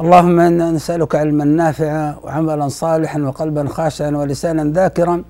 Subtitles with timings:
[0.00, 5.24] اللهم إنا نسألك علما نافعا وعملا صالحا وقلبا خاشعا ولسانا ذاكرا.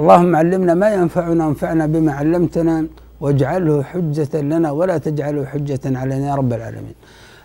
[0.00, 2.86] اللهم علمنا ما ينفعنا وانفعنا بما علمتنا
[3.20, 6.94] واجعله حجة لنا ولا تجعله حجة علينا يا رب العالمين.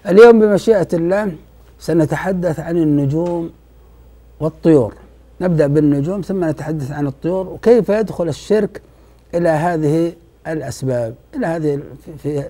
[0.07, 1.31] اليوم بمشيئة الله
[1.79, 3.49] سنتحدث عن النجوم
[4.39, 4.93] والطيور.
[5.41, 8.81] نبدأ بالنجوم ثم نتحدث عن الطيور وكيف يدخل الشرك
[9.35, 10.13] إلى هذه
[10.47, 11.79] الأسباب إلى هذه
[12.17, 12.43] في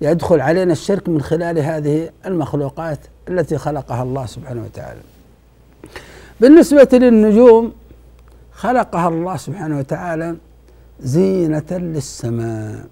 [0.00, 2.98] يدخل علينا الشرك من خلال هذه المخلوقات.
[3.28, 5.00] التي خلقها الله سبحانه وتعالى.
[6.40, 7.72] بالنسبة للنجوم
[8.52, 10.36] خلقها الله سبحانه وتعالى
[11.00, 12.86] زينة للسماء.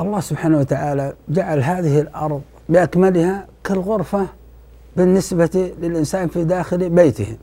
[0.00, 4.26] الله سبحانه وتعالى جعل هذه الأرض بأكملها كالغرفة
[4.96, 7.36] بالنسبة للإنسان في داخل بيته.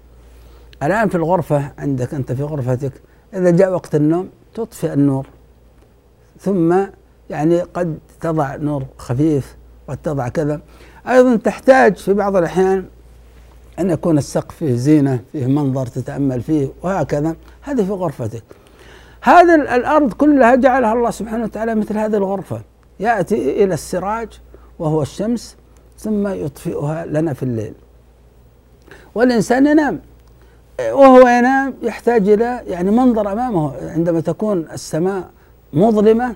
[0.84, 2.94] الآن في الغرفة عندك أنت في غرفتك
[3.34, 5.28] إذا جاء وقت النوم تطفئ النور.
[6.40, 6.76] ثم
[7.30, 9.56] يعني قد تضع نور خفيف
[9.88, 10.62] قد تضع كذا.
[11.08, 12.86] أيضا تحتاج في بعض الأحيان
[13.80, 17.36] أن يكون السقف فيه زينة فيه منظر تتأمل فيه وهكذا.
[17.62, 18.44] هذه في غرفتك.
[19.22, 22.62] هذه الأرض كلها جعلها الله سبحانه وتعالى مثل هذه الغرفة.
[23.00, 24.30] يأتي إلى السراج
[24.80, 25.56] وهو الشمس
[26.00, 27.74] ثم يطفئها لنا في الليل.
[29.16, 30.00] والإنسان ينام.
[30.80, 33.92] وهو ينام يحتاج إلى يعني منظر أمامه.
[33.92, 35.30] عندما تكون السماء
[35.74, 36.36] مظلمة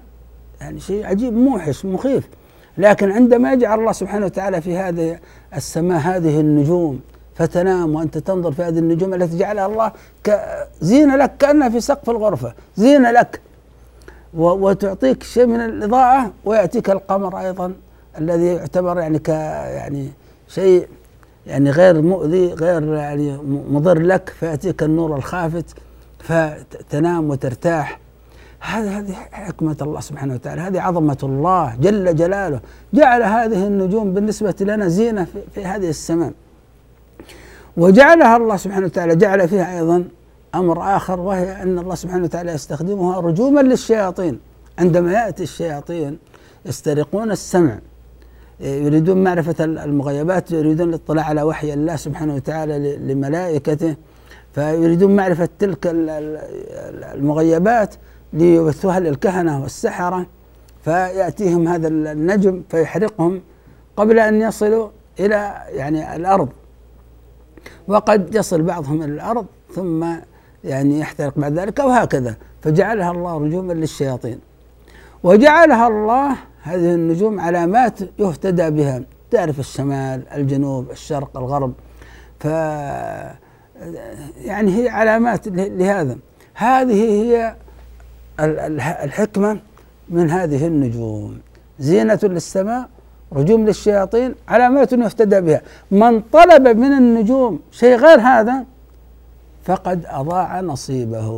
[0.62, 2.30] يعني شيء عجيب موحش مخيف.
[2.78, 5.20] لكن عندما يجعل الله سبحانه وتعالى في هذه
[5.56, 7.00] السماء هذه النجوم
[7.36, 9.92] فتنام وأنت تنظر في هذه النجوم التي جعلها الله
[10.82, 13.42] زينة لك كأنها في سقف الغرفة زينة لك.
[14.34, 17.74] وتعطيك شيء من الإضاءة ويأتيك القمر أيضا
[18.18, 20.10] الذي يعتبر يعني ك يعني
[20.48, 20.88] شيء
[21.48, 23.38] يعني غير مؤذي غير يعني
[23.70, 25.66] مضر لك فيأتيك النور الخافت
[26.20, 28.00] فتنام وترتاح.
[28.66, 30.62] هذه هذه حكمة الله سبحانه وتعالى.
[30.62, 32.60] هذه عظمة الله جل جلاله.
[32.94, 36.32] جعل هذه النجوم بالنسبة لنا زينة في, في هذه السماء.
[37.78, 40.04] وجعلها الله سبحانه وتعالى جعل فيها أيضا
[40.56, 44.40] أمر آخر وهي أن الله سبحانه وتعالى يستخدمها رجوما للشياطين.
[44.80, 46.18] عندما يأتي الشياطين
[46.66, 47.80] يسترقون السمع
[48.60, 53.96] يريدون معرفة المغيبات يريدون الاطلاع على وحي الله سبحانه وتعالى لملائكته
[54.54, 55.78] فيريدون معرفة تلك
[57.16, 57.96] المغيبات.
[58.36, 60.26] ليبثوها للكهنة والسحرة
[60.84, 63.42] فيأتيهم هذا النجم فيحرقهم
[63.98, 66.50] قبل أن يصلوا إلى يعني الأرض.
[67.88, 70.06] وقد يصل بعضهم إلى الأرض ثم
[70.64, 72.36] يعني يحترق بعد ذلك وهكذا.
[72.62, 74.40] فجعلها الله رجوما للشياطين.
[75.24, 79.02] وجعلها الله هذه النجوم علامات يهتدى بها.
[79.32, 81.74] تعرف الشمال الجنوب الشرق الغرب.
[82.40, 82.46] ف
[84.46, 86.18] يعني هي علامات لهذا.
[86.54, 87.56] هذه هي
[88.40, 89.60] الحكمة
[90.10, 91.40] من هذه النجوم.
[91.80, 92.90] زينة للسماء
[93.34, 95.62] رجوم للشياطين علامات يهتدى بها.
[95.92, 98.66] من طلب من النجوم شيء غير هذا
[99.64, 101.30] فقد أضاع نصيبه.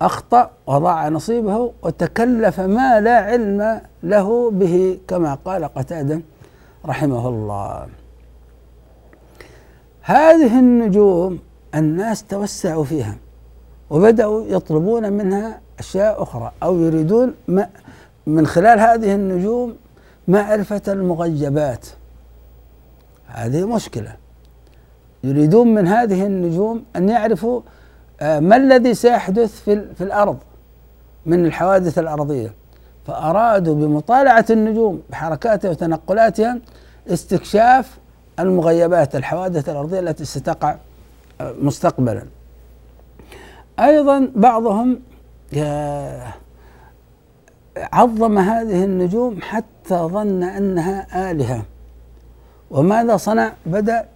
[0.00, 6.20] أخطأ وضاع نصيبه وتكلف ما لا علم له به كما قال قتادة
[6.86, 7.86] رحمه الله.
[10.02, 11.38] هذه النجوم
[11.74, 13.16] الناس توسعوا فيها.
[13.90, 17.68] وبدأوا يطلبون منها أشياء أخرى أو يريدون ما
[18.26, 19.76] من خلال هذه النجوم
[20.28, 21.86] معرفة المغيبات.
[23.26, 24.16] هذه مشكلة.
[25.24, 27.60] يريدون من هذه النجوم أن يعرفوا
[28.20, 30.38] آه، ما الذي سيحدث في, في الأرض
[31.26, 32.52] من الحوادث الأرضية.
[33.06, 36.58] فأرادوا بمطالعة النجوم بحركاتها وتنقلاتها
[37.08, 37.98] استكشاف
[38.40, 40.76] المغيبات الحوادث الأرضية التي ستقع
[41.40, 42.22] آه، مستقبلا.
[43.80, 45.00] أيضا بعضهم
[47.92, 51.62] عظم هذه النجوم حتى ظن أنها آلهة.
[52.70, 54.06] وماذا صنع؟ بدأ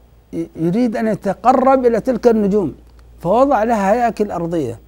[0.56, 2.74] يريد أن يتقرب إلى تلك النجوم
[3.20, 4.78] فوضع لها هياكل أرضية.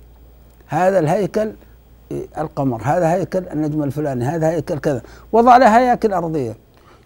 [0.66, 1.52] هذا الهيكل
[2.38, 5.02] القمر هذا هيكل النجم الفلاني هذا هيكل كذا.
[5.32, 6.56] وضع لها هياكل أرضية.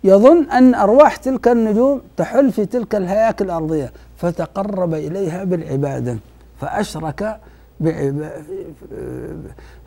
[0.04, 6.18] يظن أن أرواح تلك النجوم تحل في تلك الهياكل الأرضية فتقرب إليها بالعبادة
[6.60, 7.40] فأشرك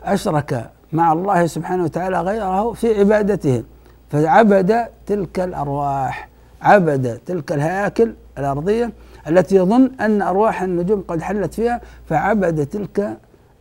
[0.02, 3.62] أشرك مع الله سبحانه وتعالى غيره في عبادته
[4.10, 6.28] فعبد تلك الأرواح
[6.62, 8.92] عبد تلك الهياكل الأرضية
[9.28, 13.18] التي يظن أن أرواح النجوم قد حلت فيها فعبد تلك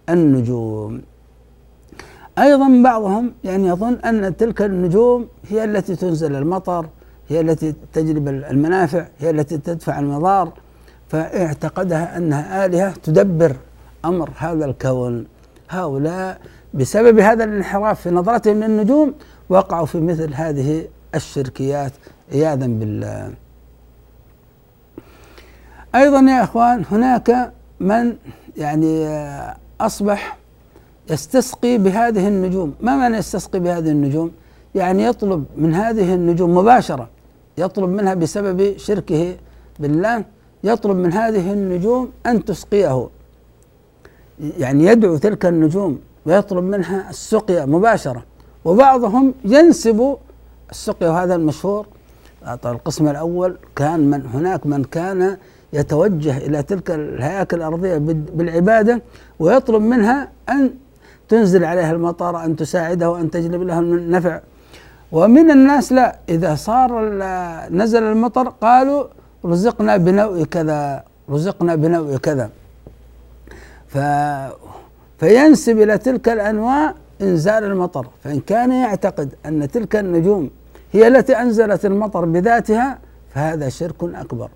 [0.10, 1.02] النجوم.
[2.40, 6.86] أيضا بعضهم يعني يظن أن تلك النجوم هي التي تنزل المطر
[7.30, 10.54] هي التي تجلب المنافع هي التي تدفع المضار
[11.08, 13.56] فاعتقدها أنها آلهة تدبر
[14.06, 15.26] أمر هذا الكون.
[15.70, 16.42] هؤلاء
[16.74, 19.14] بسبب هذا الانحراف في نظرتهم للنجوم
[19.50, 21.92] وقعوا في مثل هذه الشركيات
[22.32, 23.34] عياذا بالله.
[25.96, 28.16] أيضا يا إخوان هناك من
[28.58, 29.08] يعني
[29.82, 30.38] أصبح
[31.10, 32.74] يستسقي بهذه النجوم.
[32.82, 34.32] ما معنى يستسقي بهذه النجوم؟
[34.76, 37.10] يعني يطلب من هذه النجوم مباشرة
[37.58, 39.36] يطلب منها بسبب شركه
[39.80, 40.26] بالله
[40.64, 43.10] يطلب من هذه النجوم أن تسقيه.
[44.40, 48.24] يعني يدعو تلك النجوم ويطلب منها السقيا مباشرة.
[48.66, 50.18] وبعضهم ينسب
[50.72, 51.86] السقيا وهذا المشهور
[52.66, 55.38] القسم الأول كان من هناك من كان
[55.74, 57.98] يتوجه إلى تلك الهياكل الأرضية
[58.38, 59.02] بالعبادة
[59.40, 60.72] ويطلب منها أن
[61.30, 64.40] تنزل عليها المطر أن تساعده وأن تجلب لها النفع.
[65.12, 66.90] ومن الناس لا إذا صار
[67.72, 69.04] نزل المطر قالوا
[69.46, 72.50] رزقنا بنوء كذا رزقنا بنوء كذا.
[73.90, 73.98] ف
[75.20, 78.08] فينسب إلى تلك الأنواع إنزال المطر.
[78.24, 80.50] فإن كان يعتقد أن تلك النجوم
[80.92, 83.00] هي التي أنزلت المطر بذاتها
[83.34, 84.50] فهذا شرك أكبر.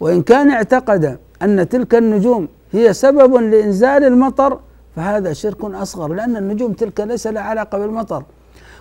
[0.00, 4.60] وإن كان اعتقد أن تلك النجوم هي سبب لإنزال المطر
[4.96, 8.22] فهذا شرك أصغر لأن النجوم تلك ليس لها علاقة بالمطر.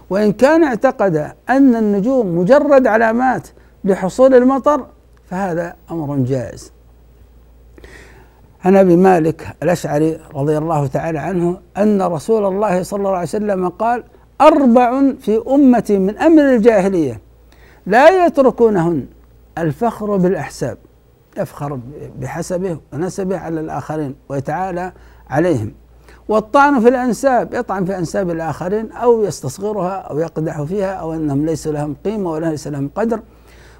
[0.10, 3.48] وإن كان اعتقد أن النجوم مجرد علامات
[3.84, 4.86] لحصول المطر
[5.30, 6.76] فهذا أمر جائز.
[8.65, 13.69] عن أبي مالك الأشعري رضي الله تعالى عنه أن رسول الله صلى الله عليه وسلم
[13.69, 14.04] قال
[14.42, 17.21] أربع في امتي من أمر الجاهلية
[17.86, 19.06] لا يتركونهن
[19.57, 20.77] الفخر بالأحساب
[21.38, 21.80] يفخر
[22.19, 24.92] بحسبه ونسبه على الآخرين ويتعالى
[25.30, 25.71] عليهم
[26.27, 31.68] والطعن في الأنساب يطعن في أنساب الآخرين أو يستصغرها أو يقدح فيها أو أنهم ليس
[31.68, 33.19] لهم قيمة وليس لهم قدر.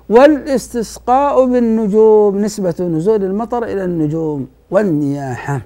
[0.10, 5.62] والاستسقاء بالنجوم نسبة نزول المطر إلى النجوم والنياحة.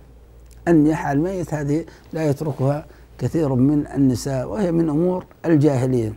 [0.67, 2.85] النياحة الميت هذه لا يتركها
[3.19, 6.13] كثير من النساء وهي من أمور الجاهلية.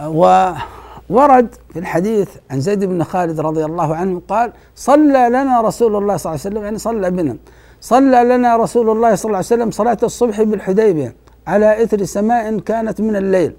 [0.00, 6.16] وورد في الحديث عن زيد بن خالد رضي الله عنه قال صلى لنا رسول الله
[6.16, 6.64] صلى الله عليه وسلم.
[6.64, 7.36] يعني صلى بنا.
[7.80, 11.14] صلى لنا رسول الله صلى الله عليه وسلم صلاة الصبح بالحديبية
[11.46, 13.52] على إثر سماء كانت من الليل.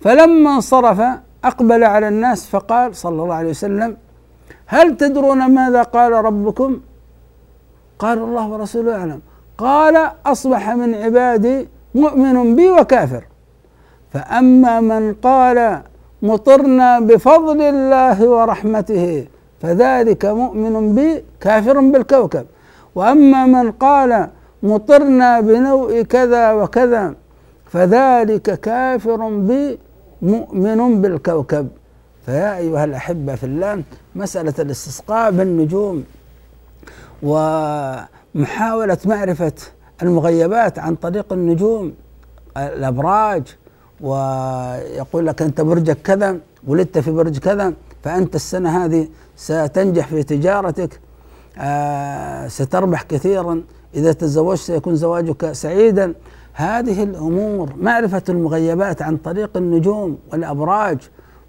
[0.00, 1.00] فلما انصرف
[1.44, 3.96] أقبل على الناس فقال صلى الله عليه وسلم
[4.66, 6.80] هل تدرون ماذا قال ربكم؟
[7.98, 9.20] قال الله ورسوله أعلم.
[9.58, 13.24] قال أصبح من عبادي مؤمن بي وكافر.
[14.12, 15.80] فأما من قال
[16.22, 19.26] مطرنا بفضل الله ورحمته
[19.62, 22.46] فذلك مؤمن بي كافر بالكوكب.
[22.94, 24.28] وأما من قال
[24.62, 27.14] مطرنا بنوء كذا وكذا
[27.66, 29.78] فذلك كافر بي
[30.24, 31.68] مؤمن بالكوكب.
[32.26, 33.82] فيا أيها الأحبة في الله
[34.14, 36.04] مسألة الاستسقاء بالنجوم
[37.22, 39.52] ومحاولة معرفة
[40.02, 41.92] المغيبات عن طريق النجوم
[42.56, 43.42] الأبراج.
[44.00, 51.00] ويقول لك أنت برجك كذا ولدت في برج كذا فأنت السنة هذه ستنجح في تجارتك.
[51.58, 53.62] آه ستربح كثيرا.
[53.94, 56.14] إذا تزوجت سيكون زواجك سعيدا.
[56.56, 60.98] هذه الأمور معرفة المغيبات عن طريق النجوم والأبراج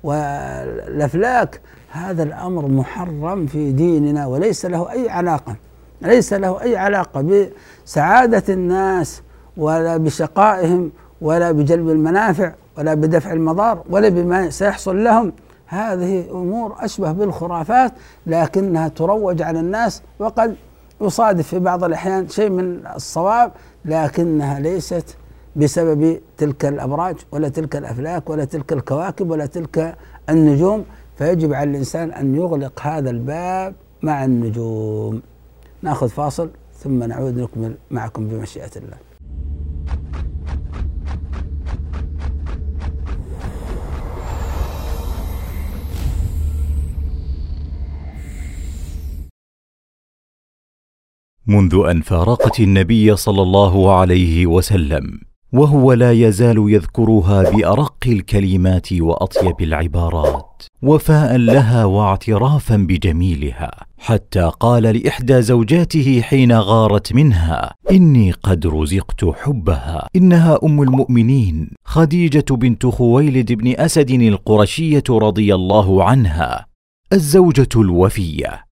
[0.04, 5.56] والأفلاك هذا الأمر محرم في ديننا وليس له أي علاقة
[6.02, 7.48] ليس له أي علاقة
[7.86, 9.22] بسعادة الناس
[9.58, 15.34] ولا بشقائهم ولا بجلب المنافع ولا بدفع المضار ولا بما سيحصل لهم.
[15.68, 17.92] هذه أمور أشبه بالخرافات
[18.28, 20.56] لكنها تروج على الناس وقد
[21.02, 23.52] يصادف في بعض الأحيان شيء من الصواب
[23.86, 25.18] لكنها ليست
[25.56, 29.96] بسبب تلك الأبراج ولا تلك الأفلاك ولا تلك الكواكب ولا تلك
[30.30, 30.86] النجوم
[31.18, 35.22] فيجب على الإنسان أن يغلق هذا الباب مع النجوم.
[35.82, 36.50] نأخذ فاصل
[36.80, 38.98] ثم نعود نكمل معكم بمشيئة الله.
[51.48, 55.20] منذ أن فارقت النبي صلى الله عليه وسلم
[55.54, 63.72] وهو لا يزال يذكرها بأرق الكلمات وأطيب العبارات وفاء لها واعترافا بجميلها.
[63.98, 70.08] حتى قال لإحدى زوجاته حين غارت منها إني قد رزقت حبها.
[70.16, 76.66] إنها أم المؤمنين خديجة بنت خويلد بن أسد القرشية رضي الله عنها
[77.14, 78.65] الزوجة الوفية.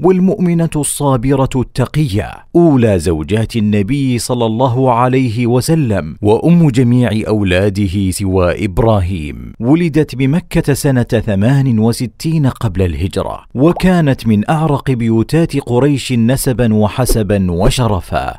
[0.00, 9.52] والمؤمنة الصابرة التقية أولى زوجات النبي صلى الله عليه وسلم وأم جميع أولاده سوى إبراهيم.
[9.60, 18.38] ولدت بمكة سنة ثمان وستين قبل الهجرة وكانت من أعرق بيوتات قريش نسبا وحسبا وشرفا.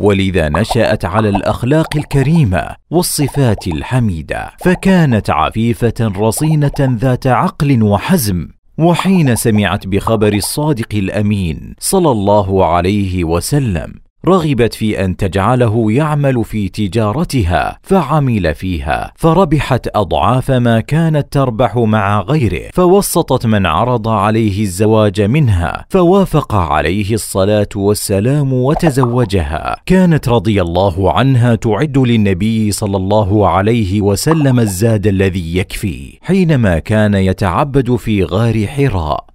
[0.00, 9.86] ولذا نشأت على الأخلاق الكريمة والصفات الحميدة فكانت عفيفة رصينة ذات عقل وحزم وحين سمعت
[9.86, 13.94] بخبر الصادق الأمين صلى الله عليه وسلم
[14.26, 22.20] رغبت في أن تجعله يعمل في تجارتها فعمل فيها فربحت أضعاف ما كانت تربح مع
[22.20, 29.76] غيره فوسطت من عرض عليه الزواج منها فوافق عليه الصلاة والسلام وتزوجها.
[29.86, 37.14] كانت رضي الله عنها تعد للنبي صلى الله عليه وسلم الزاد الذي يكفي حينما كان
[37.14, 39.31] يتعبد في غار حراء.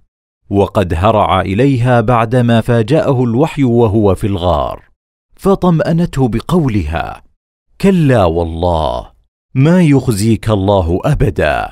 [0.50, 4.82] وقد هرع إليها بعدما فاجأه الوحي وهو في الغار
[5.36, 7.22] فطمأنته بقولها
[7.80, 9.10] كلا والله
[9.54, 11.68] ما يخزيك الله أبدا.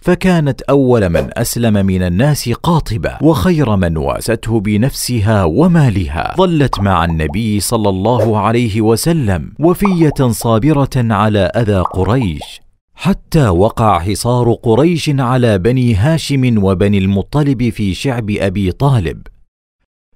[0.00, 6.34] فكانت أول من أسلم من الناس قاطبة وخير من واسته بنفسها ومالها.
[6.36, 12.63] ظلت مع النبي صلى الله عليه وسلم وفية صابرة على أذى قريش.
[12.94, 19.22] حتى وقع حصار قريش على بني هاشم وبني المطلب في شعب أبي طالب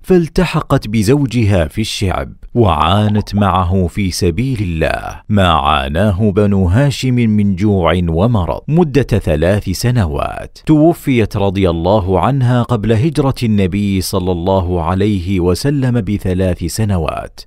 [0.03, 5.21] فالتحقت بزوجها في الشعب وعانت معه في سبيل الله.
[5.29, 10.59] ما عاناه بنو هاشم من جوع ومرض مدة ثلاث سنوات.
[10.67, 17.41] توفيت رضي الله عنها قبل هجرة النبي صلى الله عليه وسلم بثلاث سنوات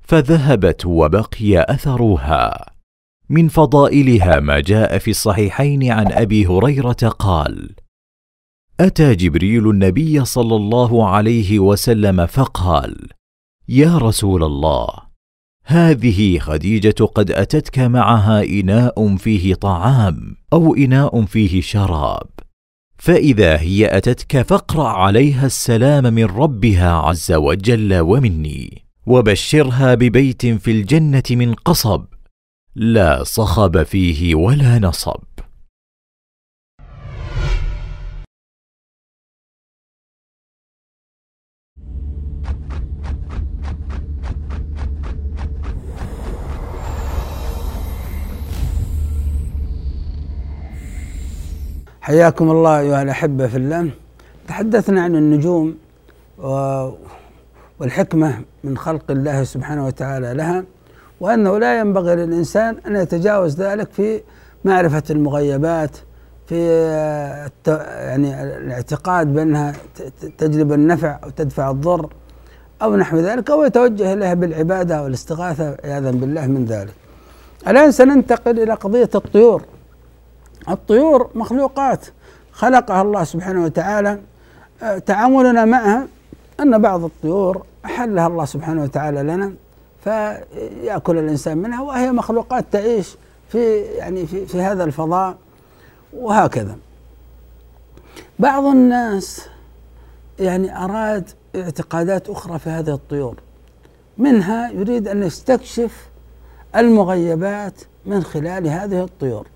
[0.00, 2.75] فذهبت وبقي أثرها.
[3.28, 7.70] من فضائلها ما جاء في الصحيحين عن أبي هريرة قال
[8.80, 13.08] أتى جبريل النبي صلى الله عليه وسلم فقال
[13.68, 14.88] يا رسول الله
[15.64, 22.26] هذه خديجة قد أتتك معها إناء فيه طعام أو إناء فيه شراب
[22.98, 31.22] فإذا هي أتتك فاقرأ عليها السلام من ربها عز وجل ومني وبشرها ببيت في الجنة
[31.30, 32.04] من قصب
[32.78, 35.22] لا صخب فيه ولا نصب.
[52.00, 53.90] حياكم الله أيها الأحبة في الله.
[54.48, 55.78] تحدثنا عن النجوم
[57.78, 60.64] والحكمة من خلق الله سبحانه وتعالى لها.
[61.20, 64.20] وأنه لا ينبغي للإنسان أن يتجاوز ذلك في
[64.64, 65.96] معرفة المغيبات
[66.46, 66.82] في
[67.86, 69.72] يعني الاعتقاد بأنها
[70.38, 72.08] تجلب النفع أو تدفع الضر
[72.82, 76.94] أو نحو ذلك أو يتوجه إليها بالعبادة والاستغاثة عياذا بالله من ذلك.
[77.68, 79.62] الآن سننتقل إلى قضية الطيور.
[80.68, 82.06] الطيور مخلوقات
[82.52, 84.18] خلقها الله سبحانه وتعالى
[84.82, 86.06] آه، تعاملنا معها
[86.60, 89.52] أن بعض الطيور أحلها الله سبحانه وتعالى لنا
[90.06, 93.16] فيأكل الإنسان منها وهي مخلوقات تعيش
[93.48, 95.36] في يعني في, في هذا الفضاء
[96.12, 96.76] وهكذا.
[98.38, 99.48] بعض الناس
[100.38, 103.36] يعني أراد اعتقادات أخرى في هذه الطيور.
[104.18, 106.08] منها يريد أن يستكشف
[106.76, 109.46] المغيبات من خلال هذه الطيور.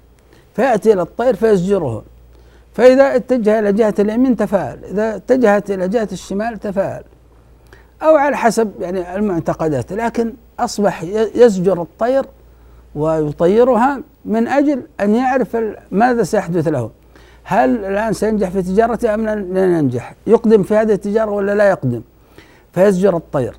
[0.56, 2.02] فيأتي إلى الطير فيزجره.
[2.74, 7.04] فإذا اتجه إلى جهة اليمين تفاءل إذا اتجهت إلى جهة الشمال تفاءل.
[8.02, 11.02] أو على حسب يعني المعتقدات لكن أصبح
[11.34, 12.24] يزجر الطير
[12.94, 15.56] ويطيرها من أجل أن يعرف
[15.90, 16.90] ماذا سيحدث له.
[17.44, 22.02] هل الآن سينجح في تجارته أم لن ينجح؟ يقدم في هذه التجارة ولا لا يقدم؟
[22.72, 23.54] فيزجر الطير.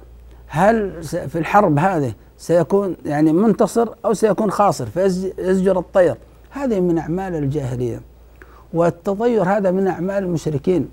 [0.48, 6.15] هل في الحرب هذه سيكون يعني منتصر أو سيكون خاسر؟ فيزجر الطير.
[6.50, 8.01] هذه من أعمال الجاهلية
[8.74, 10.89] والتطير هذا من أعمال المشركين.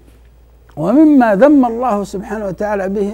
[0.78, 3.12] ومما ذم الله سبحانه وتعالى به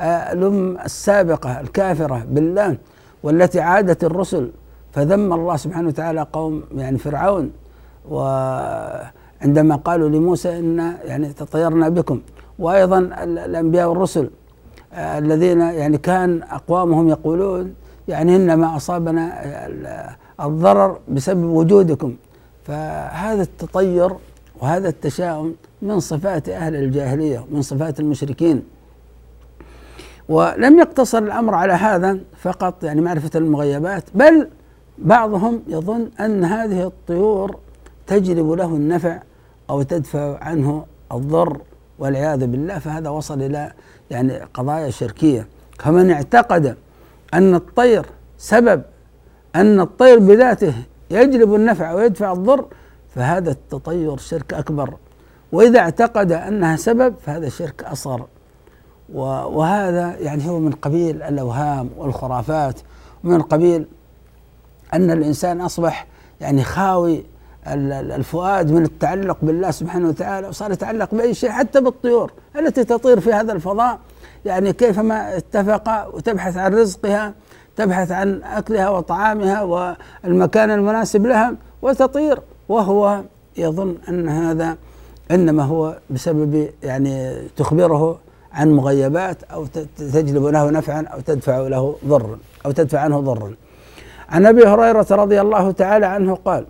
[0.00, 2.76] آه، الأم السابقة الكافرة بالله
[3.22, 4.50] والتي عادت الرسل
[4.92, 7.50] فذم الله سبحانه وتعالى قوم يعني فرعون.
[8.10, 12.20] وعندما قالوا لموسى إن يعني تطيرنا بكم.
[12.58, 14.30] وأيضا الأنبياء والرسل
[14.94, 17.74] آه، الذين يعني كان أقوامهم يقولون
[18.08, 19.22] يعني إنما أصابنا
[20.40, 22.14] الضرر بسبب وجودكم.
[22.64, 24.10] فهذا التطير
[24.60, 28.62] وهذا التشاؤم من صفات أهل الجاهلية من صفات المشركين.
[30.28, 34.48] ولم يقتصر الأمر على هذا فقط يعني معرفة المغيبات بل
[34.98, 37.56] بعضهم يظن أن هذه الطيور
[38.06, 39.22] تجلب له النفع
[39.70, 41.60] أو تدفع عنه الضر
[41.98, 42.78] والعياذ بالله.
[42.78, 43.72] فهذا وصل إلى
[44.10, 45.46] يعني قضايا شركية.
[45.78, 46.76] فمن اعتقد
[47.34, 48.06] أن الطير
[48.38, 48.82] سبب
[49.56, 50.74] أن الطير بذاته
[51.10, 52.64] يجلب النفع ويدفع الضر
[53.14, 54.94] فهذا التطير شرك أكبر.
[55.52, 58.26] وإذا اعتقد أنها سبب فهذا شرك أصغر.
[59.14, 62.80] وهذا يعني هو من قبيل الأوهام والخرافات
[63.24, 63.86] ومن قبيل
[64.94, 66.06] أن الإنسان أصبح
[66.40, 67.24] يعني خاوي
[67.66, 73.32] الفؤاد من التعلق بالله سبحانه وتعالى وصار يتعلق بأي شيء حتى بالطيور التي تطير في
[73.32, 73.98] هذا الفضاء.
[74.44, 77.34] يعني كيفما اتفق وتبحث عن رزقها
[77.76, 83.22] تبحث عن أكلها وطعامها والمكان المناسب لها وتطير وهو
[83.56, 84.76] يظن أن هذا
[85.30, 88.18] إنما هو بسبب يعني تخبره
[88.52, 89.66] عن مغيبات أو
[89.98, 93.54] تجلب له نفعا أو تدفع له ضرا أو تدفع عنه ضرا.
[94.28, 96.66] عن أبي هريرة رضي الله تعالى عنه قال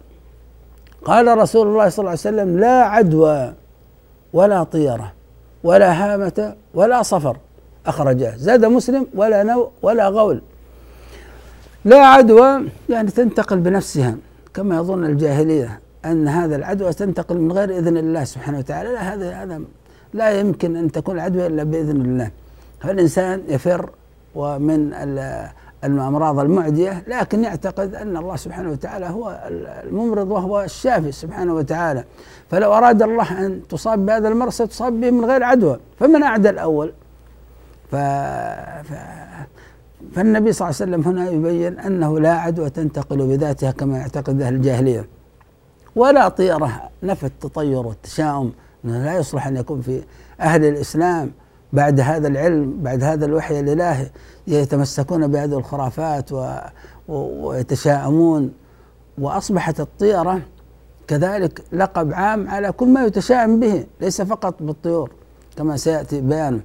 [1.05, 3.53] قال رسول الله صلى الله عليه وسلم لا عدوى
[4.33, 5.13] ولا طيرة
[5.65, 7.37] ولا هامة ولا صفر.
[7.87, 10.43] أخرجاه زاد مسلم ولا نو ولا غول.
[11.85, 14.17] لا عدوى يعني تنتقل بنفسها
[14.55, 15.81] كما يظن الجاهلية.
[16.05, 18.93] أن هذا العدوى تنتقل من غير إذن الله سبحانه وتعالى.
[18.93, 19.61] لا هذا هذا
[20.15, 22.31] لا يمكن أن تكون العدوى إلا بإذن الله.
[22.81, 23.91] فالإنسان يفر
[24.35, 24.95] ومن
[25.85, 29.51] الأمراض المعدية لكن يعتقد أن الله سبحانه وتعالى هو
[29.85, 32.05] الممرض وهو الشافي سبحانه وتعالى.
[32.51, 35.79] فلو أراد الله أن تصاب بهذا المرض ستصاب به من غير عدوى.
[35.99, 36.93] فمن أعدى الأول؟
[37.91, 37.97] ف...
[38.89, 38.93] ف...
[40.15, 44.55] فالنبي صلى الله عليه وسلم هنا يبين أنه لا عدوى تنتقل بذاتها كما يعتقد أهل
[44.55, 45.07] الجاهلية.
[45.97, 46.91] ولا طيرة.
[47.03, 48.53] نفى التطير والتشاؤم.
[48.85, 50.03] لا يصلح أن يكون في
[50.41, 51.31] أهل الإسلام
[51.73, 54.11] بعد هذا العلم بعد هذا الوحي الإلهي
[54.47, 56.57] يتمسكون بهذه الخرافات و
[57.09, 58.53] ويتشاءمون.
[59.19, 60.41] وأصبحت الطيرة
[61.09, 65.11] كذلك لقب عام على كل ما يتشائم به ليس فقط بالطيور
[65.57, 66.61] كما سيأتي بيانه.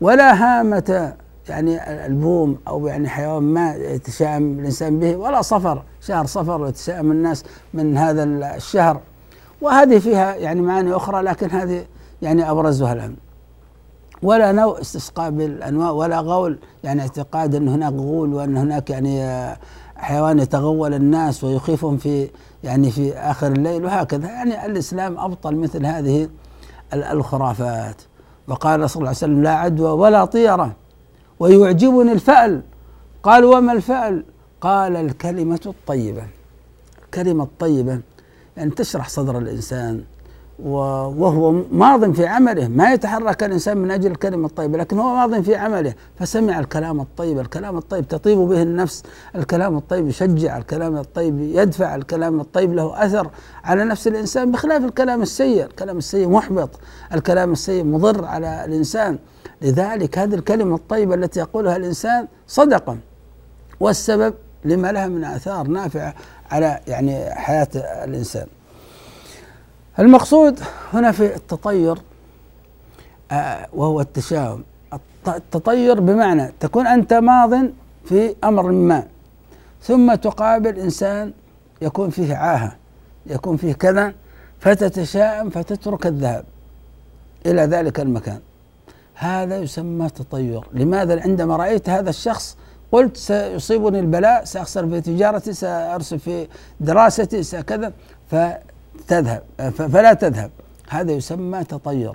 [0.00, 1.14] ولا هامة
[1.48, 7.44] يعني البوم أو يعني حيوان ما يتشائم الإنسان به ولا صفر شهر صفر ويتشائم الناس
[7.74, 8.24] من هذا
[8.56, 9.00] الشهر.
[9.60, 11.84] وهذه فيها يعني معاني أخرى لكن هذه
[12.22, 13.16] يعني أبرزها الآن.
[14.22, 19.56] ولا نوع استسقاء بالأنواع ولا غول يعني اعتقاد أن هناك غول وأن هناك يعني
[19.96, 22.30] حيوان يتغول الناس ويخيفهم في
[22.64, 24.28] يعني في آخر الليل وهكذا.
[24.28, 26.28] يعني الإسلام أبطل مثل هذه
[26.92, 28.02] الخرافات.
[28.48, 30.72] وقال صلى الله عليه وسلم لا عدوى ولا طيرة.
[31.40, 32.62] ويعجبني الفأل.
[33.22, 34.24] قال وما الفأل؟
[34.60, 36.22] قال الكلمة الطيبة.
[37.04, 38.00] الكلمة الطيبة
[38.56, 40.02] يعني تشرح صدر الإنسان
[40.64, 42.68] وهو ماض في عمله.
[42.68, 45.94] ما يتحرك الإنسان من أجل الكلمة الطيبة لكن هو ماض في عمله.
[46.18, 47.38] فسمع الكلام الطيب.
[47.38, 49.02] الكلام الطيب تطيب به النفس.
[49.34, 50.58] الكلام الطيب يشجع.
[50.58, 51.94] الكلام الطيب يدفع.
[51.94, 53.30] الكلام الطيب له أثر
[53.64, 55.64] على نفس الإنسان بخلاف الكلام السيء.
[55.64, 56.70] الكلام السيء محبط.
[57.14, 59.18] الكلام السيء مضر على الإنسان.
[59.62, 62.98] لذلك هذه الكلمة الطيبة التي يقولها الإنسان صدقه
[63.80, 66.14] والسبب لما لها من آثار نافعة
[66.50, 67.68] على يعني حياة
[68.04, 68.46] الإنسان.
[69.98, 70.60] المقصود
[70.92, 71.98] هنا في التطير
[73.32, 74.62] آه، وهو التشاؤم.
[75.28, 77.66] التطير بمعنى تكون أنت ماض
[78.04, 79.06] في أمر ما
[79.82, 81.32] ثم تقابل إنسان
[81.82, 82.76] يكون فيه عاهة
[83.26, 84.14] يكون فيه كذا
[84.60, 86.44] فتتشائم فتترك الذهاب
[87.46, 88.40] إلى ذلك المكان.
[89.18, 90.60] هذا يسمى تطير.
[90.72, 92.56] لماذا؟ عندما رأيت هذا الشخص
[92.92, 96.48] قلت سيصيبني البلاء سأخسر في تجارتي سأرسل في
[96.80, 97.92] دراستي سكذا
[99.08, 100.50] تذهب فلا تذهب.
[100.88, 102.12] هذا يسمى تطير.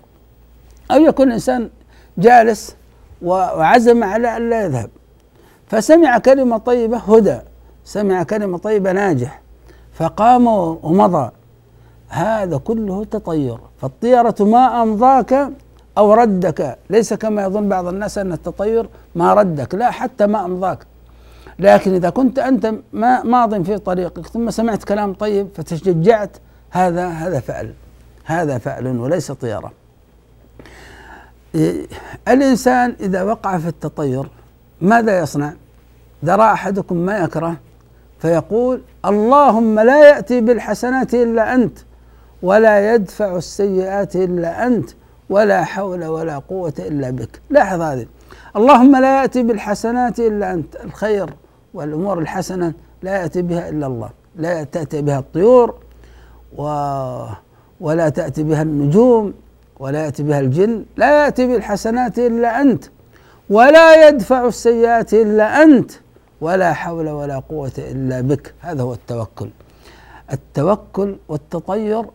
[0.91, 1.69] أو يكون الإنسان
[2.17, 2.75] جالس
[3.21, 4.89] وعزم على أن لا يذهب.
[5.67, 7.39] فسمع كلمة طيبة هدى
[7.85, 9.41] سمع كلمة طيبة ناجح
[9.93, 11.31] فقام ومضى.
[12.07, 13.57] هذا كله تطير.
[13.81, 15.49] فالطيرة ما أمضاك
[15.97, 16.77] أو ردك.
[16.89, 19.75] ليس كما يظن بعض الناس أن التطير ما ردك.
[19.75, 20.80] لا حتى ما أمضاك.
[21.60, 26.38] لكن إذا كنت أنت ما ماض في طريقك ثم سمعت كلام طيب فتشجعت
[26.69, 27.73] هذا هذا فعل.
[28.25, 29.71] هذا فعل وليس طيرة
[32.27, 34.30] الإنسان إذا وقع في التطير
[34.82, 35.54] ماذا يصنع؟
[36.23, 37.56] إذا رأى أحدكم ما يكره
[38.19, 41.80] فيقول اللهم لا يأتي بالحسنات إلا أنت
[42.41, 44.89] ولا يدفع السيئات إلا أنت.
[45.32, 47.41] ولا حول ولا قوة إلا بك.
[47.50, 48.06] لاحظ هذه.
[48.56, 50.76] اللهم لا يأتي بالحسنات إلا أنت.
[50.76, 51.30] الخير
[51.74, 54.10] والأمور الحسنة لا يأتي بها إلا الله.
[54.36, 55.76] لا تأتي بها الطيور
[56.58, 56.63] و
[57.82, 59.34] ولا تأتي بها النجوم
[59.80, 60.86] ولا يأتي بها الجن.
[60.98, 62.84] لا يأتي بالحسنات إلا أنت.
[63.50, 65.91] ولا يدفع السيئات إلا أنت.
[66.41, 68.54] ولا حول ولا قوة إلا بك.
[68.60, 69.50] هذا هو التوكل.
[70.34, 72.06] التوكل والتطير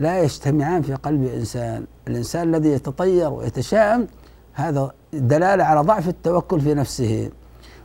[0.00, 4.06] لا يجتمعان في قلب إنسان الإنسان الذي يتطير ويتشائم
[4.52, 7.30] هذا دلالة على ضعف التوكل في نفسه.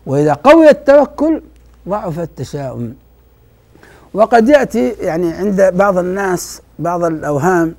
[0.05, 1.41] وإذا قوي التوكل
[1.89, 2.95] ضعف التشاؤم.
[4.13, 7.75] وقد يأتي يعني عند بعض الناس بعض الأوهام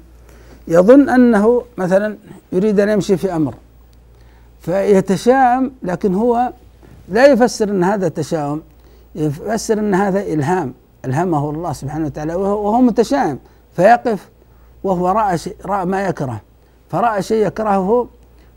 [0.69, 2.17] يظن أنه مثلا
[2.53, 3.55] يريد أن يمشي في أمر
[4.61, 6.53] فيتشاءم لكن هو
[7.09, 8.63] لا يفسر أن هذا تشاؤم
[9.15, 10.75] يفسر أن هذا إلهام.
[11.05, 13.39] ألهمه الله سبحانه وتعالى وهو متشائم.
[13.77, 14.29] فيقف
[14.85, 16.41] وهو رأى شيء رأى ما يكره.
[16.91, 18.09] فرأى شيء يكرهه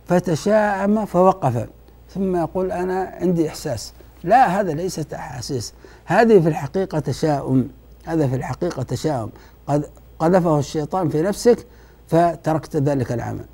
[0.06, 1.68] فتشاءم فوقف.
[2.14, 3.94] ثم يقول أنا عندي إحساس.
[4.24, 5.74] لا هذا ليست أحاسيس.
[6.06, 7.70] هذه في الحقيقة تشاؤم.
[8.06, 9.30] هذا في الحقيقة تشاؤم.
[9.68, 9.86] قد
[10.20, 11.68] قذفه الشيطان في نفسك
[12.08, 13.46] فتركت ذلك العمل.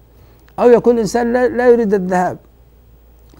[0.59, 2.37] أو يكون الإنسان لا يريد الذهاب.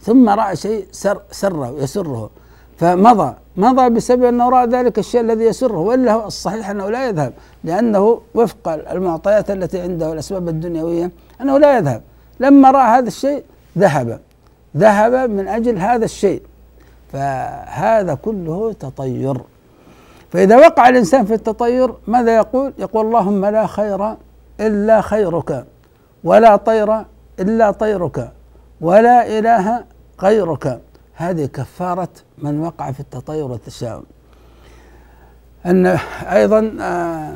[0.01, 2.29] ثم رأى شيء سر سره يسره.
[2.77, 7.33] فمضى مضى بسبب أنه رأى ذلك الشيء الذي يسره وإلا الصحيح أنه لا يذهب
[7.63, 11.11] لأنه وفق المعطيات التي عنده والأسباب الدنيوية
[11.41, 12.01] أنه لا يذهب.
[12.39, 13.43] لما رأى هذا الشيء
[13.77, 14.19] ذهب
[14.77, 16.41] ذهب من أجل هذا الشيء.
[17.13, 19.41] فهذا كله تطير.
[20.31, 24.15] فإذا وقع الإنسان في التطير ماذا يقول؟ يقول اللهم لا خير
[24.59, 25.65] إلا خيرك
[26.23, 27.05] ولا طير
[27.39, 28.31] إلا طيرك
[28.81, 29.83] ولا إله
[30.21, 30.79] غيرك.
[31.15, 34.04] هذه كفارة من وقع في التطير والتشاؤم
[35.65, 35.86] أن
[36.39, 37.34] أيضا آه،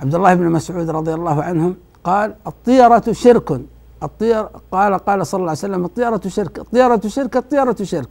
[0.00, 3.60] عبد الله بن مسعود رضي الله عنه قال الطيرة شرك.
[4.02, 6.58] الطير قال قال صلى الله عليه وسلم الطيرة شرك.
[6.58, 8.08] الطيرة شرك الطيرة شرك.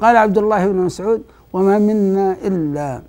[0.00, 3.02] قال عبد الله بن مسعود وما منا إلا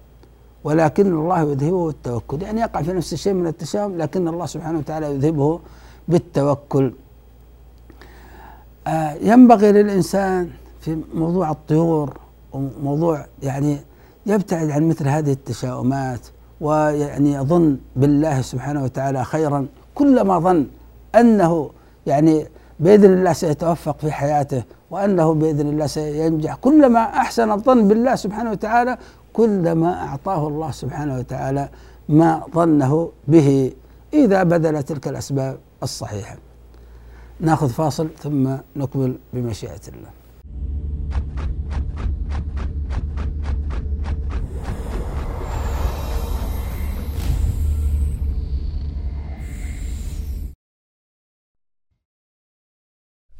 [0.63, 5.05] ولكن الله يذهبه التوكل يعني يقع في نفس الشيء من التشاؤم لكن الله سبحانه وتعالى
[5.15, 5.59] يذهبه
[6.07, 6.93] بالتوكل.
[8.87, 10.49] آه ينبغي للإنسان
[10.81, 12.17] في موضوع الطيور
[12.53, 13.77] وموضوع يعني
[14.25, 16.27] يبتعد عن مثل هذه التشاؤمات
[16.61, 20.65] ويعني يظن بالله سبحانه وتعالى خيرا كلما ظن
[21.15, 21.69] أنه
[22.07, 22.47] يعني
[22.79, 26.55] بإذن الله سيتوفق في حياته وأنه بإذن الله سينجح.
[26.55, 28.97] كلما أحسن الظن بالله سبحانه وتعالى
[29.33, 31.69] كلما أعطاه الله سبحانه وتعالى
[32.09, 33.71] ما ظنه به.
[34.13, 36.37] إذا بذل تلك الأسباب الصحيحة.
[37.39, 40.18] نأخذ فاصل ثم نكمل بمشيئة الله.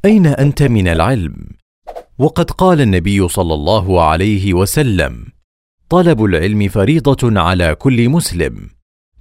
[0.04, 1.34] أين أنت من العلم؟
[2.18, 5.26] وقد قال النبي صلى الله عليه وسلم
[5.88, 8.70] طلب العلم فريضة على كل مسلم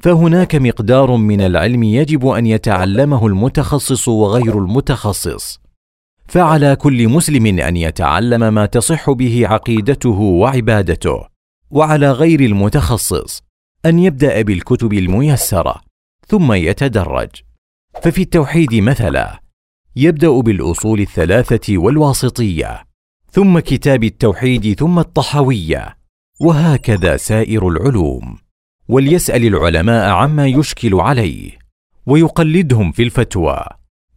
[0.04, 5.60] فهناك مقدار من العلم يجب أن يتعلمه المتخصص وغير المتخصص
[6.28, 11.26] فعلى كل مسلم أن يتعلم ما تصح به عقيدته وعبادته
[11.72, 13.44] وعلى غير المتخصص
[13.86, 15.82] أن يبدأ بالكتب الميسرة
[16.28, 17.30] ثم يتدرج.
[18.02, 19.49] ففي التوحيد مثلا
[19.96, 22.84] يبدأ بالأصول الثلاثة والواسطية
[23.32, 25.98] ثم كتاب التوحيد ثم الطحويه
[26.40, 28.38] وهكذا سائر العلوم.
[28.90, 31.52] وليسأل العلماء عما يشكل عليه
[32.06, 33.66] ويقلدهم في الفتوى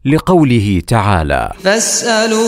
[0.05, 2.43] لقوله تعالى فاسألوا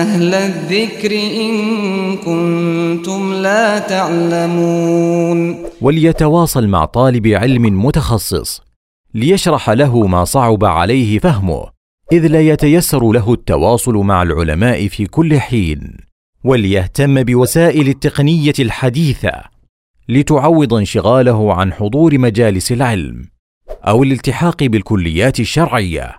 [0.00, 5.56] أهل الذكر إن كنتم لا تعلمون.
[5.80, 8.67] وليتواصل مع طالب علم متخصص
[9.14, 11.66] ليشرح له ما صعب عليه فهمه
[12.12, 15.96] إذ لا يتيسر له التواصل مع العلماء في كل حين
[16.44, 19.32] وليهتم بوسائل التقنية الحديثة
[20.08, 23.24] لتعوض انشغاله عن حضور مجالس العلم
[23.68, 26.18] أو الالتحاق بالكليات الشرعية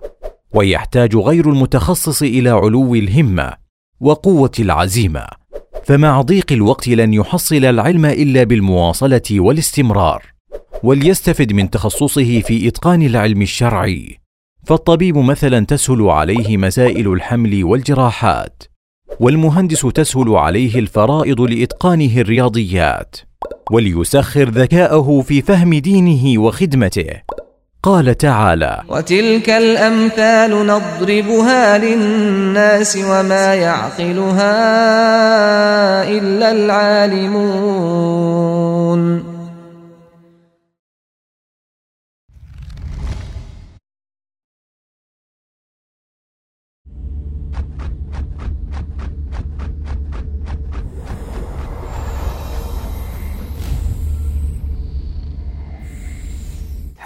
[0.53, 3.53] ويحتاج غير المتخصص إلى علو الهمة
[3.99, 5.27] وقوة العزيمة
[5.83, 10.38] فمع ضيق الوقت لن يحصل العلم إلا بالمواصلة والاستمرار.
[10.83, 14.19] وليستفد من تخصصه في إتقان العلم الشرعي.
[14.65, 18.63] فالطبيب مثلا تسهل عليه مسائل الحمل والجراحات
[19.19, 23.15] والمهندس تسهل عليه الفرائض لإتقانه الرياضيات
[23.71, 27.09] وليسخر ذكاءه في فهم دينه وخدمته.
[27.83, 34.53] قال تعالى وتلك الأمثال نضربها للناس وما يعقلها
[36.09, 38.28] إلا العالمون.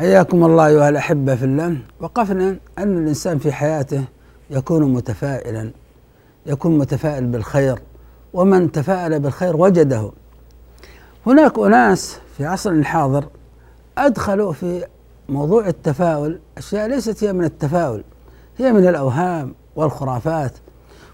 [0.04, 1.78] حياكم الله أيها الأحبة في الله.
[2.00, 4.04] وقفنا أن الإنسان في حياته
[4.50, 5.72] يكون متفائلا
[6.46, 7.80] يكون متفائل بالخير.
[8.34, 10.12] ومن تفاءل بالخير وجده.
[11.28, 13.26] هناك أناس في عصرنا الحاضر
[13.98, 14.86] أدخلوا في
[15.30, 18.04] موضوع التفاؤل أشياء ليست هي من التفاؤل
[18.58, 20.52] هي من الأوهام والخرافات.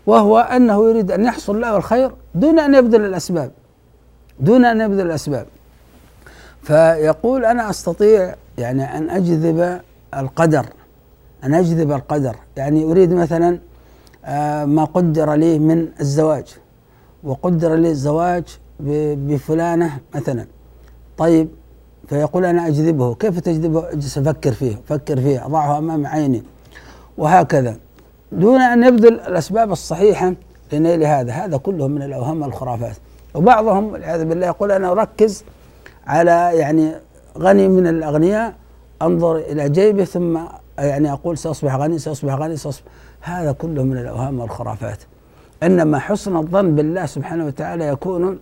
[0.05, 3.51] وهو أنه يريد أن يحصل له الخير دون أن يبذل الأسباب
[4.39, 5.45] دون أن يبذل الأسباب.
[6.63, 9.81] فيقول أنا أستطيع يعني أن أجذب
[10.13, 10.65] القدر
[11.43, 12.35] أن أجذب القدر.
[12.57, 13.59] يعني أريد مثلا
[14.25, 16.47] آه، ما قدر لي من الزواج
[17.23, 18.43] وقدر لي الزواج
[18.79, 20.45] بفلانة مثلا.
[21.17, 21.47] طيب
[22.07, 23.15] فيقول أنا أجذبه.
[23.15, 26.43] كيف تجذبه؟ أجلس أفكر فيه أفكر فيه أضعه أمام عيني.
[27.17, 27.77] وهكذا.
[28.31, 30.33] دون أن يبذل الأسباب الصحيحة
[30.73, 31.31] لنيل هذا.
[31.31, 32.97] هذا كله من الأوهام والخرافات
[33.35, 35.43] وبعضهم والعياذ بالله يقول أنا أركز
[36.07, 36.91] على يعني
[37.37, 38.53] غني من الأغنياء
[39.01, 40.39] أنظر إلى جيبه ثم
[40.79, 42.85] يعني أقول سأصبح غني سأصبح غني سأصبح.
[43.21, 44.97] هذا كله من الأوهام والخرافات.
[45.63, 48.39] إنما حسن الظن بالله سبحانه وتعالى يكون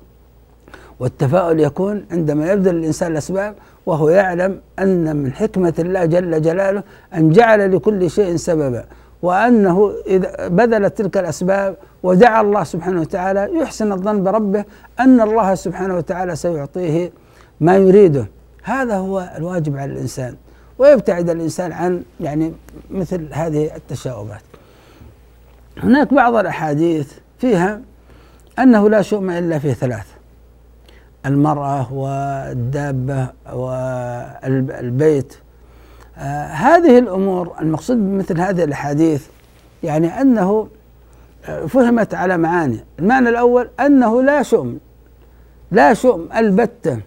[0.99, 7.29] والتفاؤل يكون عندما يبذل الإنسان الأسباب وهو يعلم أن من حكمة الله جل جلاله أن
[7.29, 8.85] جعل لكل شيء سببا
[9.21, 14.65] وأنه إذا بذلت تلك الأسباب ودعا الله سبحانه وتعالى يحسن الظن بربه
[14.99, 17.11] أن الله سبحانه وتعالى سيعطيه
[17.59, 18.27] ما يريده.
[18.67, 20.35] هذا هو الواجب على الإنسان
[20.79, 22.53] ويبتعد الإنسان عن يعني
[22.91, 24.41] مثل هذه التشاؤمات.
[25.77, 27.81] هناك بعض الأحاديث فيها
[28.59, 30.05] أنه لا شؤم إلا في ثلاث
[31.25, 35.37] المرأة والدابة والبيت.
[36.17, 39.27] آه هذه الأمور المقصود بمثل هذه الأحاديث
[39.83, 40.67] يعني أنه
[41.45, 42.79] آه، فهمت على معاني.
[42.99, 44.79] المعنى الأول أنه لا شؤم
[45.71, 46.99] لا شؤم البتة.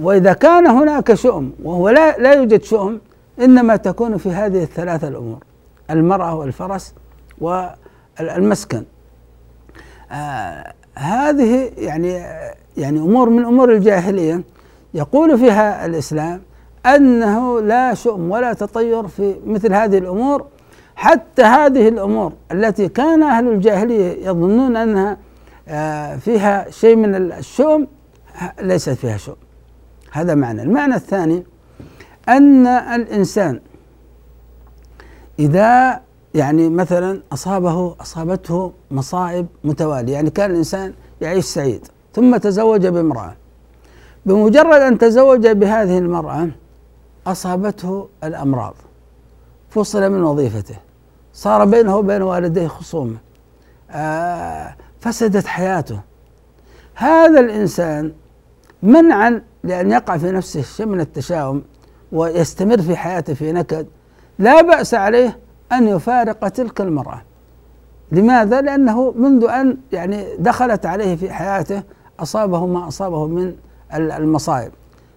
[0.00, 3.00] وإذا كان هناك شؤم وهو لا, لا يوجد شؤم
[3.40, 5.38] إنما تكون في هذه الثلاثة الأمور
[5.90, 6.94] المرأة والفرس
[7.40, 8.84] والمسكن.
[10.12, 12.24] آه هذه يعني
[12.76, 14.42] يعني أمور من أمور الجاهلية
[14.94, 16.42] يقول فيها الإسلام
[16.86, 20.46] أنه لا شؤم ولا تطير في مثل هذه الأمور
[20.96, 25.16] حتى هذه الأمور التي كان أهل الجاهلية يظنون أنها
[25.68, 27.86] آه، فيها شيء من الشؤم
[28.62, 29.36] ليست فيها شؤم
[30.12, 30.62] هذا معنى.
[30.62, 31.44] المعنى الثاني
[32.28, 33.60] أن الإنسان
[35.38, 36.00] إذا
[36.34, 43.34] يعني مثلا أصابه أصابته مصائب متوالية يعني كان الإنسان يعيش سعيد ثم تزوج بامرأة.
[44.26, 46.48] بمجرد أن تزوج بهذه المرأة
[47.26, 48.74] أصابته الأمراض.
[49.70, 50.76] فصل من وظيفته.
[51.34, 53.16] صار بينه وبين والديه خصومة.
[53.90, 56.00] آه فسدت حياته.
[56.94, 58.12] هذا الإنسان
[58.82, 61.62] منعا لأن يقع في نفسه شيء من التشاؤم
[62.12, 63.86] ويستمر في حياته في نكد
[64.38, 65.38] لا بأس عليه
[65.72, 67.22] أن يفارق تلك المرأة.
[68.12, 71.82] لماذا؟ لأنه منذ أن يعني دخلت عليه في حياته
[72.20, 73.54] أصابه ما أصابه من
[73.94, 74.72] المصائب.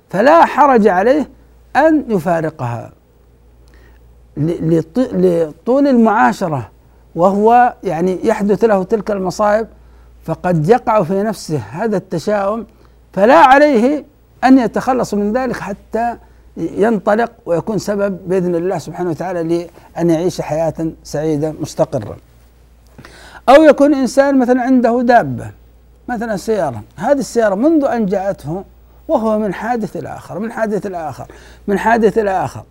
[0.10, 1.30] فلا حرج عليه
[1.76, 2.92] أن يفارقها.
[4.38, 6.70] لطول المعاشرة
[7.16, 9.68] وهو يعني يحدث له تلك المصائب
[10.24, 12.66] فقد يقع في نفسه هذا التشاؤم
[13.14, 14.06] فلا عليه
[14.44, 16.18] أن يتخلص من ذلك حتى
[16.58, 19.44] ينطلق ويكون سبب بإذن الله سبحانه وتعالى
[19.96, 20.74] لأن يعيش حياة
[21.04, 22.18] سعيدة مستقرة.
[23.50, 25.52] أو يكون إنسان مثلا عنده دابة
[26.08, 28.64] مثلا سيارة، هذه السيارة منذ أن جاءته
[29.08, 31.28] وهو من حادث إلى اخر، من حادث إلى اخر،
[31.68, 32.64] من حادث إلى اخر.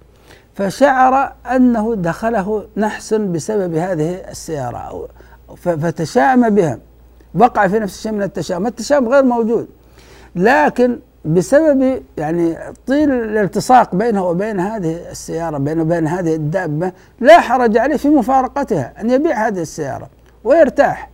[0.55, 5.09] فشعر أنه دخله نحس بسبب هذه السيارة
[5.57, 6.79] فتشاءم بها
[7.35, 9.69] وقع في نفس الشيء من التشاؤم، التشاؤم غير موجود
[10.37, 17.79] لكن بسبب يعني طيل الالتصاق بينه وبين هذه السيارة بينه وبين هذه الدابة لا حرج
[17.79, 20.09] عليه في مفارقتها أن يبيع هذه السيارة
[20.45, 21.11] ويرتاح.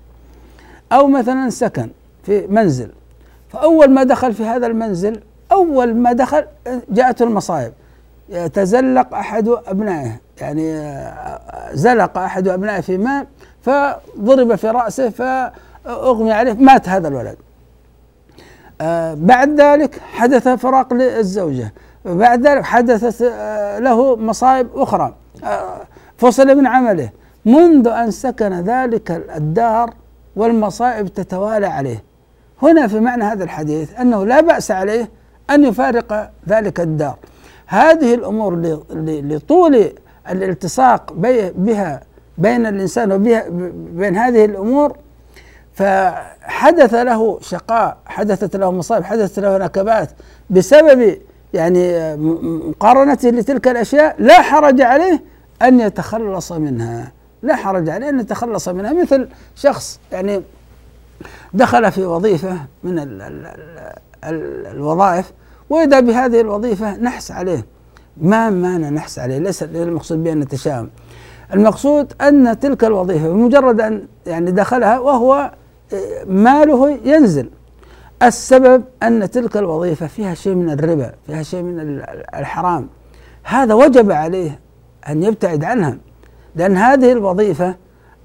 [0.93, 1.89] أو مثلا سكن
[2.23, 2.91] في منزل
[3.49, 5.21] فأول ما دخل في هذا المنزل
[5.53, 6.45] أول ما دخل
[6.91, 7.73] جاءته المصائب
[8.55, 10.83] تزلق أحد أبنائه يعني
[11.73, 13.27] زلق أحد أبنائه في ماء
[13.63, 17.37] فضرب في رأسه فأغمي عليه مات هذا الولد.
[19.15, 21.73] بعد ذلك حدث فراق للزوجة.
[22.05, 25.15] بعد ذلك حدثت آه له مصائب أخرى.
[25.45, 25.81] آه
[26.17, 27.11] فصل من عمله.
[27.45, 29.95] منذ أن سكن ذلك الدار
[30.37, 32.05] والمصائب تتوالى عليه.
[32.63, 35.09] هنا في معنى هذا الحديث أنه لا بأس عليه
[35.51, 37.17] أن يفارق ذلك الدار.
[37.67, 39.93] هذه الأمور لطول
[40.31, 41.13] الالتصاق
[41.57, 42.01] بها
[42.39, 43.45] بين الإنسان وبها
[43.93, 44.97] بين هذه الأمور
[45.79, 50.11] فحدث له شقاء حدثت له مصائب حدثت له نكبات
[50.51, 51.17] بسبب
[51.55, 55.23] يعني مقارنته لتلك الأشياء لا حرج عليه
[55.63, 57.13] أن يتخلص منها.
[57.43, 58.93] لا حرج عليه أن يتخلص منها.
[58.93, 60.43] مثل شخص يعني
[61.55, 63.47] دخل في وظيفة من ال ال
[64.25, 65.33] ال الوظائف
[65.71, 67.67] وإذا بهذه الوظيفة نحس عليه.
[68.17, 70.91] ما معنى نحس عليه ليس المقصود بأن نتشاءم.
[71.55, 75.51] المقصود أن تلك الوظيفة بمجرد أن يعني دخلها وهو
[76.27, 77.51] ماله ينزل.
[78.23, 82.03] السبب أن تلك الوظيفة فيها شيء من الربا فيها شيء من
[82.35, 82.89] الحرام.
[83.45, 84.61] هذا وجب عليه
[85.09, 85.99] أن يبتعد عنها
[86.55, 87.75] لأن هذه الوظيفة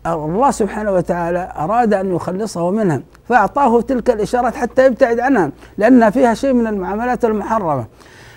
[0.06, 6.34] الله سبحانه وتعالى أراد أن يخلصه منها فأعطاه تلك الإشارات حتى يبتعد عنها لأنها فيها
[6.34, 7.86] شيء من المعاملات المحرمة.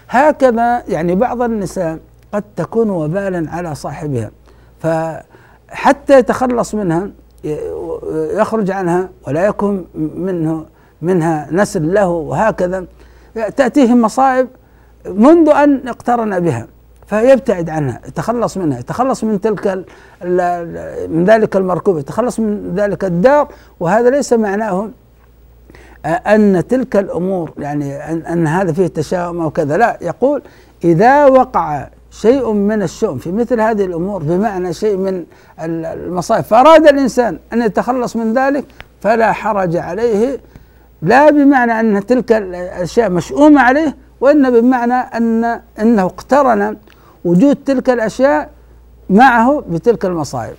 [0.08, 1.98] هكذا يعني بعض النساء
[2.32, 4.30] قد تكون وبالا على صاحبها
[4.80, 7.10] فحتى يتخلص منها
[8.12, 10.64] يخرج عنها ولا يكون منه
[11.02, 12.84] منها نسل له وهكذا.
[13.56, 14.48] تأتيه مصائب
[15.06, 16.66] منذ أن اقترن بها
[17.06, 19.84] فيبتعد عنها يتخلص منها يتخلص من تلك
[21.08, 23.48] من ذلك المركوب يتخلص من ذلك الدار.
[23.80, 24.88] وهذا ليس معناه
[26.06, 29.98] أن تلك الأمور يعني أن, أن هذا فيه تشاؤم أو كذا لا.
[30.02, 30.42] يقول
[30.84, 31.88] إذا وقع
[32.20, 33.18] شيء من الشؤم.
[33.18, 35.24] في مثل هذه الأمور بمعنى شيء من
[35.60, 36.44] المصائب.
[36.44, 38.64] فأراد الإنسان أن يتخلص من ذلك
[39.00, 40.40] فلا حرج عليه
[41.02, 46.76] لا بمعنى أن تلك الأشياء مشؤومة عليه وإن بمعنى أن أنه اقترن
[47.24, 48.50] وجود تلك الأشياء
[49.10, 50.54] معه بتلك المصائب.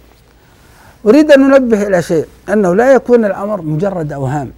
[1.06, 4.52] أريد أن ننبه إلى شيء أنه لا يكون الأمر مجرد أوهام.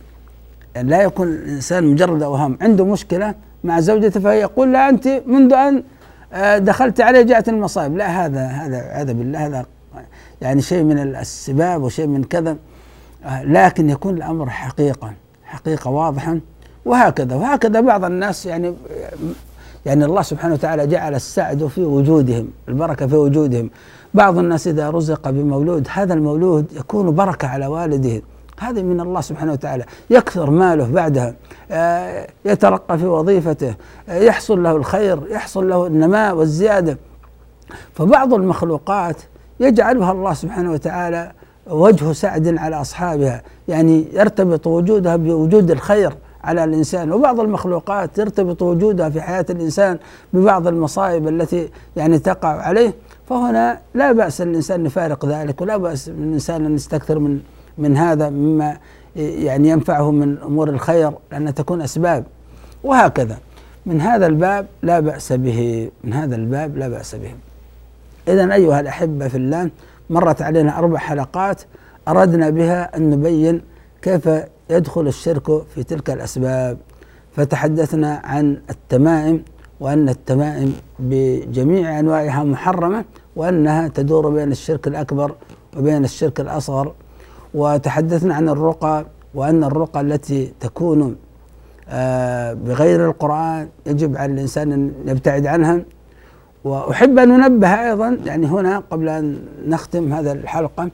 [0.76, 2.58] يعني لا يكون الإنسان مجرد أوهام.
[2.62, 3.34] عنده مشكلة
[3.64, 5.84] مع زوجته فيقول لا أنت منذ آه،
[6.58, 7.98] دخلت عليه جاءت المصائب.
[7.98, 9.65] لا هذا هذا هذا بالله هذا
[10.42, 12.58] يعني شيء من السباب وشيء من كذا.
[13.26, 15.13] آه، لكن يكون الأمر حقيقة
[15.44, 16.38] حقيقة واضحة
[16.86, 17.36] وهكذا.
[17.36, 18.74] وهكذا بعض الناس يعني
[19.86, 23.70] يعني الله سبحانه وتعالى جعل السعد في وجودهم البركة في وجودهم.
[24.13, 28.22] بعض الناس إذا رزق بمولود هذا المولود يكون بركة على والده.
[28.60, 29.86] هذه من الله سبحانه وتعالى.
[30.10, 31.34] يكثر ماله بعدها
[31.72, 33.76] آه، يترقى في وظيفته
[34.10, 36.98] آه، يحصل له الخير يحصل له النماء والزيادة.
[37.93, 39.15] فبعض المخلوقات
[39.60, 41.32] يجعلها الله سبحانه وتعالى
[41.67, 47.12] وجه سعد على أصحابها يعني يرتبط وجودها بوجود الخير على الإنسان.
[47.12, 49.98] وبعض المخلوقات يرتبط وجودها في حياة الإنسان
[50.34, 52.93] ببعض المصائب التي يعني تقع عليه.
[53.30, 57.39] فهنا لا بأس الإنسان يفارق ذلك ولا بأس الإنسان أن يستكثر من
[57.80, 58.78] من هذا مما
[59.15, 62.24] يعني ينفعه من أمور الخير لأنها تكون أسباب.
[62.84, 63.38] وهكذا.
[63.86, 65.89] من هذا الباب لا بأس به.
[66.04, 67.34] من هذا الباب لا بأس به.
[68.28, 69.70] إذا أيها الأحبة في الله
[70.10, 71.62] مرت علينا أربع حلقات
[72.08, 73.62] أردنا بها أن نبين
[74.02, 74.30] كيف
[74.70, 76.78] يدخل الشرك في تلك الأسباب.
[77.36, 79.44] فتحدثنا عن التمائم
[79.80, 85.36] وأن التمائم بجميع أنواعها محرمة وأنها تدور بين الشرك الأكبر
[85.78, 86.94] وبين الشرك الأصغر.
[87.54, 91.16] وتحدثنا عن الرقى وأن الرقى التي تكون
[91.90, 95.82] آه، بغير القرآن يجب على الإنسان أن يبتعد عنها.
[96.64, 100.90] وأحب أن أنبه أيضا يعني هنا قبل أن نختم هذا الحلقة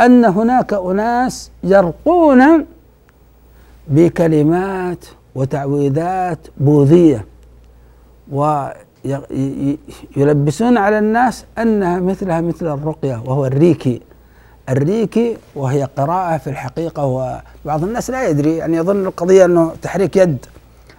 [0.00, 2.66] أن هناك أناس يرقون
[3.88, 7.24] بكلمات وتعويذات بوذية
[10.16, 14.00] ويلبسون على الناس أنها مثلها مثل الرقية وهو الريكي.
[14.68, 20.46] الريكي وهي قراءة في الحقيقة وبعض الناس لا يدري يعني يظن القضية أنه تحريك يد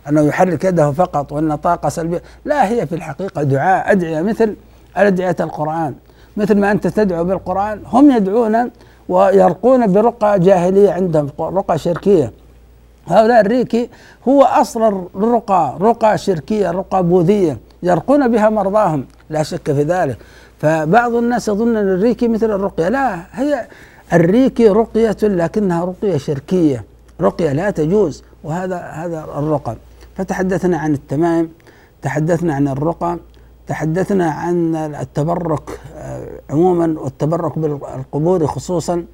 [0.10, 2.22] أنه يحرك يده فقط وأن طاقة سلبية.
[2.46, 4.56] لا هي في الحقيقة دعاء أدعية مثل
[4.96, 5.96] أدعية القرآن.
[6.38, 8.72] مثل ما أنت تدعو بالقرآن هم يدعون
[9.10, 12.32] ويرقون برقى جاهلية عندهم رقى شركية.
[13.08, 13.90] هؤلاء الريكي
[14.28, 19.06] هو أصل الرقى رقى شركية رقى بوذية يرقون بها مرضاهم.
[19.30, 20.18] لا شك في ذلك.
[20.60, 22.90] فبعض الناس يظن أن الريكي مثل الرقية.
[22.90, 23.68] لا هي
[24.14, 26.84] الريكي رقية لكنها رقية شركية.
[27.22, 29.76] رقية لا تجوز وهذا هذا الرقى
[30.16, 31.50] فتحدثنا عن التمائم
[32.02, 33.18] تحدثنا عن الرقى
[33.68, 39.06] تحدثنا عن التبرك آه، عموما والتبرك بالقبور خصوصا.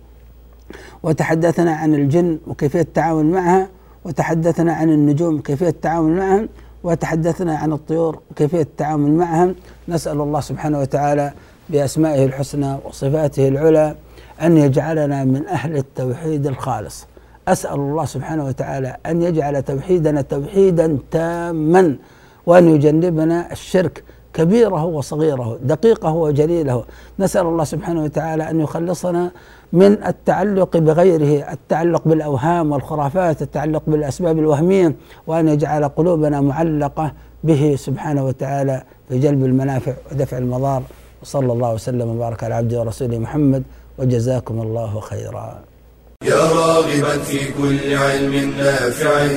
[1.04, 3.68] وتحدثنا عن الجن وكيفية التعامل معها
[4.06, 6.50] وتحدثنا عن النجوم كيفية التعامل معهم.
[6.84, 9.56] وتحدثنا عن الطيور وكيفية التعامل معهم.
[9.88, 11.32] نسأل الله سبحانه وتعالى
[11.70, 13.96] بأسمائه الحسنى وصفاته العلى
[14.42, 17.08] أن يجعلنا من أهل التوحيد الخالص.
[17.48, 21.96] أسأل الله سبحانه وتعالى أن يجعل توحيدنا توحيدا تاما
[22.46, 24.04] وأن يجنبنا الشرك
[24.34, 26.84] كبيره وصغيره دقيقه وجليله.
[27.20, 29.32] نسأل الله سبحانه وتعالى أن يخلصنا
[29.74, 34.96] من التعلق بغيره التعلق بالأوهام والخرافات التعلق بالأسباب الوهمية
[35.28, 37.14] وأن يجعل قلوبنا معلقة
[37.44, 40.84] به سبحانه وتعالى في جلب المنافع ودفع المضار.
[41.22, 43.64] وصلى الله وسلم وبارك على عبده ورسوله محمد
[43.98, 45.60] وجزاكم الله خيرا.
[46.24, 49.28] يا راغبا في كل علم نافع.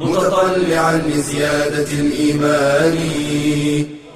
[0.00, 2.98] متطلعا لزيادة الإيمان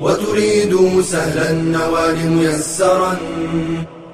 [0.00, 3.16] وتريد سهلا النوال ميسرا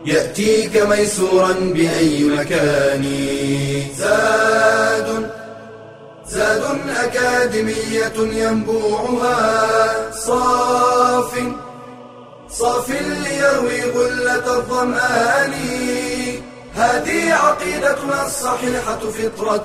[0.07, 3.05] يأتيك ميسورا بأي مكان.
[3.99, 5.31] زاد
[6.29, 6.63] زاد
[7.05, 11.33] أكاديمية ينبوعها صاف
[12.51, 15.53] صاف ليروي غلة الظمآن.
[16.75, 19.65] هذه عقيدتنا الصحيحة فطرة.